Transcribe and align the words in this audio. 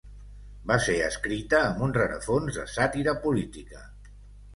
Va 0.69 0.77
ser 0.85 0.95
escrita 1.07 1.59
amb 1.65 1.83
un 1.87 1.93
rerefons 1.97 2.57
de 2.61 2.65
sàtira 2.77 3.13
política. 3.27 3.83